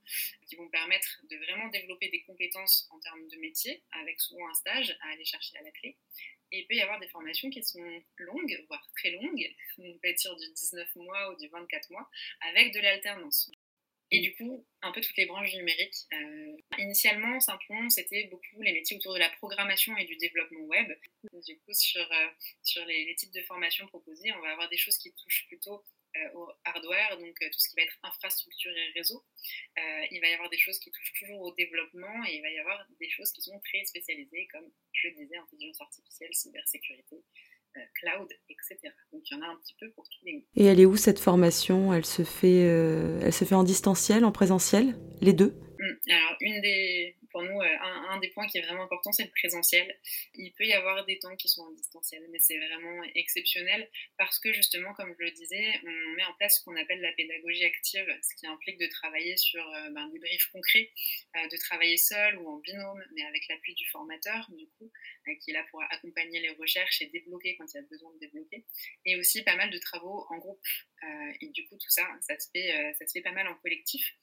[0.47, 4.55] qui vont permettre de vraiment développer des compétences en termes de métier, avec souvent un
[4.55, 5.97] stage à aller chercher à la clé.
[6.53, 10.09] Et il peut y avoir des formations qui sont longues, voire très longues, on peut
[10.09, 12.09] être sur du 19 mois ou du 24 mois,
[12.41, 13.51] avec de l'alternance.
[14.13, 15.95] Et du coup, un peu toutes les branches du numérique.
[16.13, 20.93] Euh, initialement, simplement, c'était beaucoup les métiers autour de la programmation et du développement web.
[21.33, 25.13] Du coup, sur, euh, les, types de formations proposées, on va avoir des choses qui
[25.13, 25.85] touchent plutôt
[26.17, 29.25] euh, au hardware, donc tout ce qui va être infrastructure et réseau.
[29.77, 32.59] il va y avoir des choses qui touchent toujours au développement et il va y
[32.59, 37.17] avoir des choses qui sont très spécialisées, comme je le disais, intelligence artificielle, cybersécurité.
[37.77, 38.77] Euh, cloud, etc.
[39.13, 40.97] Donc il y en a un petit peu pour tous les Et elle est où
[40.97, 41.93] cette formation?
[41.93, 45.55] Elle se fait, euh, elle se fait en distanciel, en présentiel, les deux?
[45.79, 49.25] Hum, Alors une des, pour nous, euh, un, des points qui est vraiment important, c'est
[49.25, 49.95] le présentiel.
[50.37, 54.39] Il peut y avoir des temps qui sont en distanciel, mais c'est vraiment exceptionnel parce
[54.39, 57.67] que justement, comme je le disais, on met en place ce qu'on appelle la pédagogie
[57.67, 60.91] active, ce qui implique de travailler sur ben, des briefs concrets,
[61.35, 64.91] de travailler seul ou en binôme, mais avec l'appui du formateur, du coup,
[65.43, 68.19] qui est là pour accompagner les recherches et débloquer quand il y a besoin de
[68.19, 68.65] débloquer.
[69.05, 70.65] Et aussi pas mal de travaux en groupe.
[71.05, 73.47] Euh, et du coup, tout ça, ça se, fait, euh, ça se fait pas mal
[73.49, 74.15] en collectif.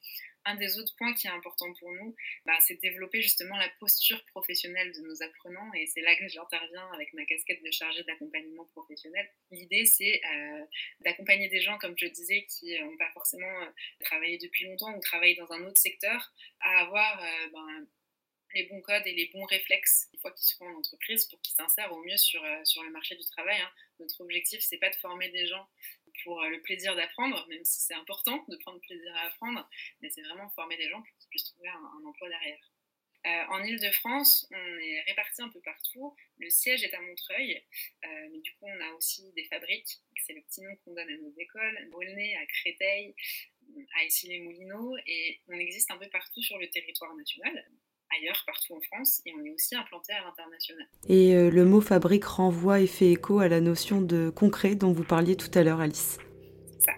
[0.46, 3.70] Un des autres points qui est important pour nous, bah, c'est de développer justement la
[3.80, 5.74] posture professionnelle de nos apprenants.
[5.74, 9.30] Et c'est là que j'interviens avec ma casquette de chargée d'accompagnement professionnel.
[9.52, 10.66] L'idée, c'est euh,
[11.02, 13.54] d'accompagner des gens, comme je disais, qui n'ont pas forcément
[14.02, 17.88] travaillé depuis longtemps ou travaillé dans un autre secteur, à avoir ben,
[18.54, 21.56] les bons codes et les bons réflexes une fois qu'ils seront en entreprise pour qu'ils
[21.56, 23.60] s'insèrent au mieux sur, euh, sur le marché du travail.
[23.60, 23.72] Hein.
[24.00, 25.68] Notre objectif, c'est pas de former des gens
[26.24, 29.68] pour euh, le plaisir d'apprendre, même si c'est important de prendre plaisir à apprendre,
[30.02, 32.72] mais c'est vraiment former des gens pour qu'ils puissent trouver un, emploi derrière.
[33.26, 36.14] Euh, en Ile-de-France, on est répartis un peu partout.
[36.40, 37.64] Le siège est à Montreuil,
[38.04, 39.98] mais du coup, on a aussi des fabriques.
[40.26, 41.88] C'est le petit nom qu'on donne à nos écoles.
[41.90, 43.16] Brulnay, à Créteil,
[43.96, 44.98] à Issy-les-Moulineaux.
[45.08, 47.66] Et on existe un peu partout sur le territoire national
[48.20, 50.88] ailleurs, partout en France, et on est aussi implanté à l'international.
[51.08, 54.92] Et euh, le mot fabrique renvoie et fait écho à la notion de concret dont
[54.92, 56.18] vous parliez tout à l'heure, Alice.
[56.80, 56.94] Ça.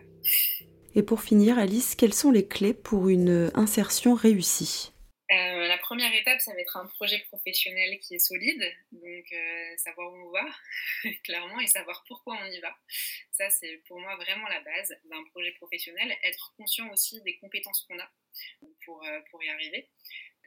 [0.95, 4.91] Et pour finir, Alice, quelles sont les clés pour une insertion réussie?
[5.31, 9.77] Euh, la première étape, ça va être un projet professionnel qui est solide, donc euh,
[9.77, 10.45] savoir où on va,
[11.23, 12.77] clairement, et savoir pourquoi on y va.
[13.31, 16.15] Ça, c'est pour moi vraiment la base d'un projet professionnel.
[16.23, 18.09] Être conscient aussi des compétences qu'on a
[18.85, 19.89] pour, pour y arriver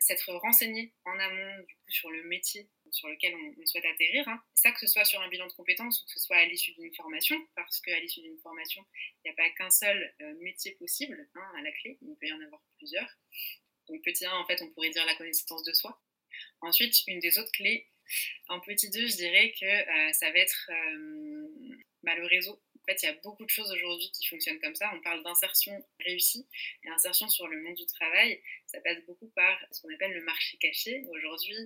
[0.09, 4.27] s'être renseigné en amont du sur le métier sur lequel on, souhaite atterrir.
[4.29, 4.43] Hein.
[4.55, 6.73] Ça, que ce soit sur un bilan de compétences ou que ce soit à l'issue
[6.73, 10.73] d'une formation, parce qu'à l'issue d'une formation, il n'y a pas qu'un seul euh, métier
[10.73, 13.09] possible hein, à la clé, il peut y en avoir plusieurs.
[13.89, 16.01] Donc petit 1, en fait, on pourrait dire la connaissance de soi.
[16.61, 17.89] Ensuite, une des autres clés,
[18.49, 21.49] en petit 2, je dirais que euh, ça va être euh,
[22.03, 24.91] bah, le réseau fait, il y a beaucoup de choses aujourd'hui qui fonctionnent comme ça.
[24.95, 26.47] On parle d'insertion réussie
[26.85, 28.43] et insertion sur le monde du travail.
[28.69, 31.03] Ça passe beaucoup par ce qu'on appelle le marché caché.
[31.09, 31.57] Aujourd'hui,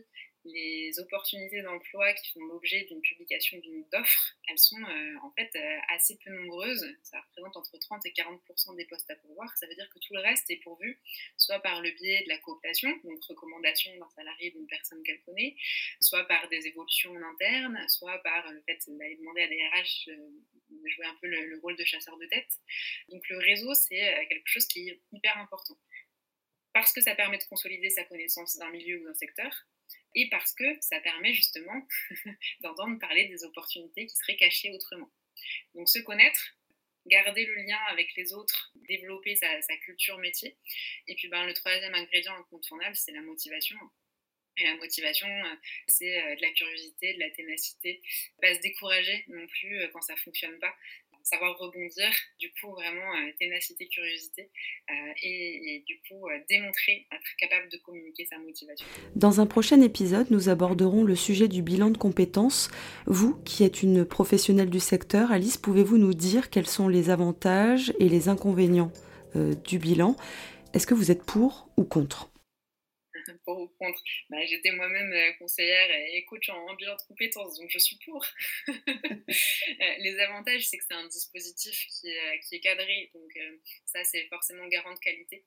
[0.44, 5.50] les opportunités d'emploi qui font l'objet d'une publication d'une offre, elles sont euh, en fait
[5.56, 6.86] euh, assez peu nombreuses.
[7.02, 9.56] Ça représente entre 30 et 40% des postes à pourvoir.
[9.56, 11.00] Ça veut dire que tout le reste est pourvu,
[11.36, 15.56] soit par le biais de la cooptation, donc recommandation d'un salarié d'une personne qu'elle connaît,
[16.00, 20.08] soit par des évolutions en interne, soit par le fait d'aller demander à des RH
[20.08, 20.28] euh,
[20.70, 22.60] de jouer un peu le, le rôle de chasseur de tête.
[23.08, 25.76] Donc le réseau, c'est quelque chose qui est hyper important
[26.72, 29.66] parce que ça permet de consolider sa connaissance d'un milieu ou d'un secteur,
[30.14, 31.86] et parce que ça permet justement
[32.60, 35.10] d'entendre parler des opportunités qui seraient cachées autrement.
[35.74, 36.56] Donc se connaître,
[37.06, 39.48] garder le lien avec les autres, développer sa,
[39.84, 40.56] culture métier.
[41.08, 43.78] Et puis ben, le troisième ingrédient incontournable, c'est la motivation.
[44.58, 45.28] Et la motivation,
[45.86, 48.02] c'est euh, de la curiosité, de la ténacité.
[48.40, 50.74] Pas se décourager non plus euh, quand ça fonctionne pas
[51.24, 54.50] savoir rebondir, du coup vraiment euh, ténacité, curiosité
[54.90, 58.86] euh, et, du coup euh, démontrer être capable de communiquer sa motivation.
[59.16, 62.70] Dans un prochain épisode, nous aborderons le sujet du bilan de compétences.
[63.06, 67.92] Vous, qui êtes une professionnelle du secteur, Alice, pouvez-vous nous dire quels sont les avantages
[67.98, 68.92] et les inconvénients
[69.64, 70.16] du bilan?
[70.74, 72.31] Est-ce que vous êtes pour ou contre?
[73.44, 74.02] pour ou contre.
[74.30, 78.24] Bah, j'étais moi-même euh, conseillère et coach en bilan de compétences, donc je suis pour.
[79.80, 83.30] Euh, les avantages, c'est que c'est un dispositif qui euh, qui est cadré, donc
[83.86, 85.44] ça, c'est forcément garant de qualité.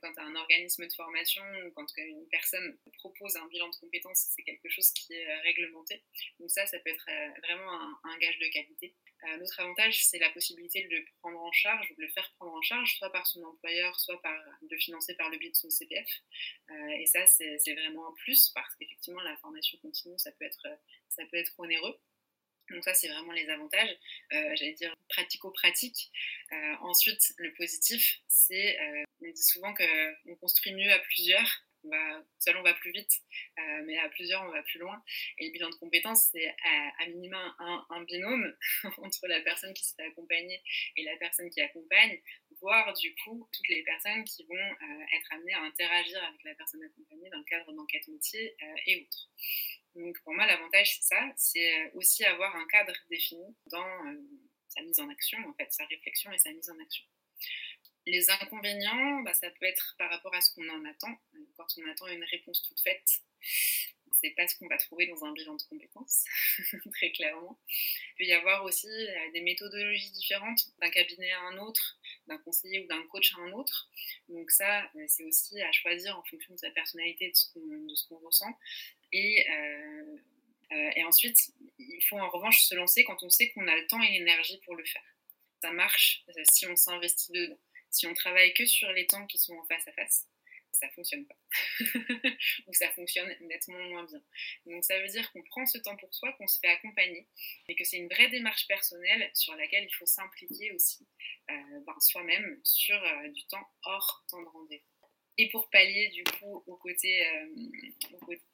[0.00, 4.42] quand un organisme de formation ou quand une personne propose un bilan de compétences, c'est
[4.42, 6.02] quelque chose qui est réglementé.
[6.40, 7.08] Donc ça, ça peut être
[7.42, 7.70] vraiment
[8.04, 8.94] un gage de qualité.
[9.38, 12.52] L'autre avantage, c'est la possibilité de le prendre en charge ou de le faire prendre
[12.52, 15.56] en charge, soit par son employeur, soit par, de le financer par le biais de
[15.56, 16.08] son CPF.
[16.70, 20.66] Euh, et ça, c'est vraiment un plus parce qu'effectivement, la formation continue, ça peut être,
[21.08, 21.98] ça peut être onéreux.
[22.70, 23.90] Donc ça, c'est vraiment les avantages,
[24.32, 26.10] euh, j'allais dire pratico-pratique.
[26.52, 28.78] Euh, ensuite, le positif, c'est,
[29.20, 31.64] on dit souvent qu'on construit mieux à plusieurs
[32.38, 33.12] seul on va plus vite,
[33.58, 35.02] euh, mais à plusieurs on va plus loin.
[35.38, 36.54] Et le bilan de compétences, c'est
[36.98, 38.56] à, minima un, binôme
[38.98, 40.62] entre la personne qui se fait accompagner
[40.96, 42.20] et la personne qui accompagne,
[42.60, 46.54] voire du coup toutes les personnes qui vont euh, être amenées à interagir avec la
[46.54, 49.30] personne accompagnée dans le cadre d'enquête métier euh, et autres.
[49.94, 53.86] Donc pour moi, l'avantage, c'est ça, c'est aussi avoir un cadre défini dans
[54.68, 57.04] sa mise en action, en fait, sa réflexion et sa mise en action.
[58.06, 61.16] Les inconvénients, bah, ça peut être par rapport à ce qu'on en attend.
[61.56, 63.22] Quand on attend une réponse toute faite,
[64.24, 66.24] c'est pas ce qu'on va trouver dans un bilan de compétences,
[66.92, 67.58] très clairement.
[67.68, 72.38] Il peut y avoir aussi euh, des méthodologies différentes d'un cabinet à un autre, d'un
[72.38, 73.90] conseiller ou d'un coach à un autre.
[74.28, 78.18] Donc ça, euh, c'est aussi à choisir en fonction de sa personnalité, de ce qu'on
[78.18, 78.58] ressent.
[79.12, 80.16] Et, euh,
[80.96, 81.38] et ensuite,
[81.78, 84.60] il faut en revanche se lancer quand on sait qu'on a le temps et l'énergie
[84.64, 85.04] pour le faire.
[85.60, 87.58] Ça marche si on s'investit dedans.
[87.94, 90.26] Si on travaille que sur les temps qui sont en face à face,
[90.72, 91.36] ça fonctionne pas.
[92.66, 94.20] Ou ça fonctionne nettement moins bien.
[94.66, 97.28] Donc ça veut dire qu'on prend ce temps pour soi, qu'on se fait accompagner,
[97.68, 101.06] et que c'est une vraie démarche personnelle sur laquelle il faut s'impliquer aussi
[101.50, 104.93] euh, ben, soi-même sur euh, du temps hors temps de rendez-vous.
[105.36, 107.46] Et pour pallier du coup au côté, euh,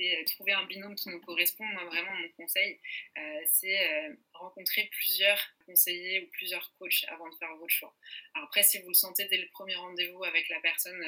[0.01, 2.81] euh, trouver un binôme qui nous correspond, moi vraiment mon conseil,
[3.19, 7.95] euh, c'est rencontrer plusieurs conseillers ou plusieurs coachs avant de faire votre choix.
[8.35, 10.99] Alors après, si vous le sentez dès le premier rendez-vous avec la personne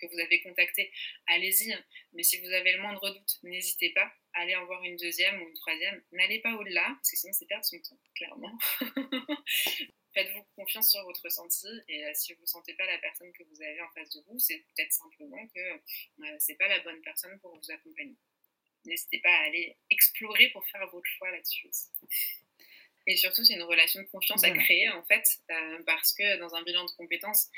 [0.00, 0.92] que vous avez contacté,
[1.26, 1.72] allez-y.
[1.72, 1.84] Hein.
[2.12, 4.12] Mais si vous avez le moindre doute, n'hésitez pas.
[4.34, 6.02] Allez en voir une deuxième ou une troisième.
[6.12, 8.58] N'allez pas au-delà, parce que sinon c'est perdre son temps, clairement.
[10.14, 13.42] faites-vous confiance sur votre ressenti et euh, si vous ne sentez pas la personne que
[13.42, 16.80] vous avez en face de vous, c'est peut-être simplement que euh, ce n'est pas la
[16.80, 18.16] bonne personne pour vous accompagner.
[18.84, 21.68] N'hésitez pas à aller explorer pour faire votre choix là-dessus
[23.06, 26.54] Et surtout, c'est une relation de confiance à créer, en fait, euh, parce que dans
[26.54, 27.50] un bilan de compétences,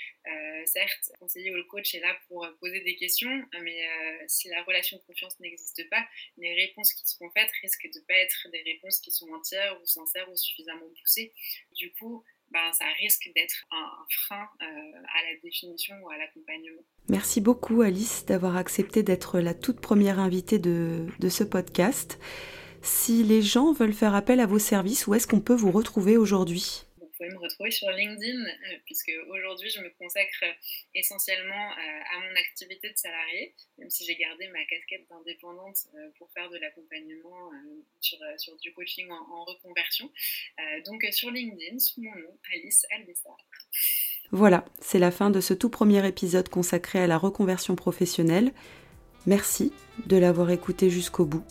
[0.66, 3.88] certes, le conseiller ou le coach est là pour poser des questions, mais
[4.28, 6.04] si la relation de confiance n'existe pas,
[6.36, 9.80] les réponses qui seront faites risquent de ne pas être des réponses qui sont entières
[9.80, 11.32] ou sincères ou suffisamment poussées.
[11.72, 13.90] Du coup, ben, ça risque d'être un,
[14.24, 16.82] frein euh, à la définition ou à l'accompagnement.
[17.08, 22.18] Merci beaucoup Alice d'avoir accepté d'être la toute première invitée de, de ce podcast.
[22.82, 26.16] Si les gens veulent faire appel à vos services, où est-ce qu'on peut vous retrouver
[26.16, 26.85] aujourd'hui?
[27.16, 30.44] Pouvez me retrouver sur LinkedIn, euh, puisque aujourd'hui je me consacre
[30.94, 36.08] essentiellement euh, à mon activité de salarié, même si j'ai gardé ma casquette d'indépendante euh,
[36.18, 37.50] pour faire de l'accompagnement
[38.00, 40.10] sur, sur, du coaching en, reconversion.
[40.84, 43.38] donc sur LinkedIn, sous mon nom, Alice Albessard.
[44.32, 48.52] Voilà, c'est la fin de ce tout premier épisode consacré à la reconversion professionnelle.
[49.26, 49.72] Merci
[50.06, 51.44] de l'avoir écouté jusqu'au bout.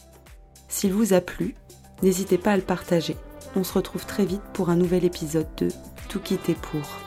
[0.67, 1.55] S'il vous a plu,
[2.01, 3.15] n'hésitez pas à le partager.
[3.55, 5.69] On se retrouve très vite pour un nouvel épisode de
[6.09, 7.04] Tout quitter pour.